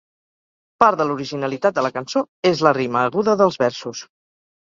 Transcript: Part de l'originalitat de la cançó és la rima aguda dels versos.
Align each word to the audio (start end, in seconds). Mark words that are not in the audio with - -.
Part 0.83 1.01
de 1.01 1.05
l'originalitat 1.09 1.75
de 1.75 1.83
la 1.87 1.91
cançó 1.99 2.25
és 2.53 2.63
la 2.67 2.73
rima 2.79 3.03
aguda 3.09 3.35
dels 3.43 3.59
versos. 3.67 4.05